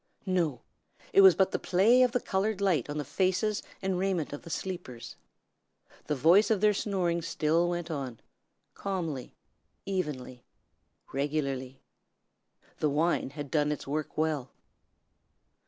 No! 0.25 0.61
it 1.13 1.21
was 1.21 1.35
but 1.35 1.51
the 1.51 1.59
play 1.59 2.01
of 2.01 2.11
the 2.11 2.19
colored 2.19 2.59
light 2.59 2.89
on 2.89 2.97
the 2.97 3.05
faces 3.05 3.61
and 3.83 3.99
raiment 3.99 4.33
of 4.33 4.41
the 4.41 4.49
sleepers. 4.49 5.15
The 6.07 6.15
voice 6.15 6.49
of 6.49 6.59
their 6.59 6.73
snoring 6.73 7.21
still 7.21 7.69
went 7.69 7.91
up, 7.91 8.15
calmly, 8.73 9.35
evenly, 9.85 10.43
regularly. 11.13 11.81
The 12.79 12.89
wine 12.89 13.29
had 13.29 13.51
done 13.51 13.71
its 13.71 13.85
work 13.85 14.17
well. 14.17 14.49